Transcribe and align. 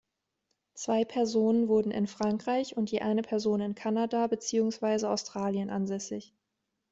Zwei 0.73 1.05
Personen 1.05 1.67
wurden 1.67 1.91
in 1.91 2.07
Frankreich 2.07 2.75
und 2.75 2.89
je 2.89 3.01
eine 3.01 3.21
Person 3.21 3.61
in 3.61 3.75
Kanada 3.75 4.25
beziehungsweise 4.25 5.07
Australien 5.07 5.69
ansässig. 5.69 6.33